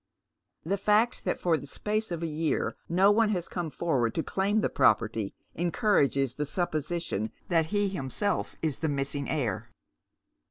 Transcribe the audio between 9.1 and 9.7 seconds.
heir.